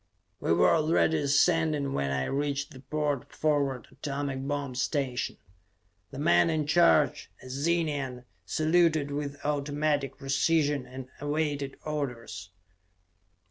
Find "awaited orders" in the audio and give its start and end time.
11.21-12.49